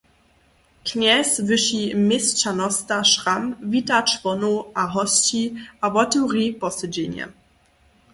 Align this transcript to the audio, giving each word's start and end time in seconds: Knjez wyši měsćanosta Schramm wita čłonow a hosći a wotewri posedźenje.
Knjez 0.85 1.31
wyši 1.47 1.81
měsćanosta 2.07 2.97
Schramm 3.11 3.45
wita 3.71 3.99
čłonow 4.09 4.55
a 4.81 4.83
hosći 4.93 5.43
a 5.83 5.85
wotewri 5.93 6.45
posedźenje. 6.61 7.25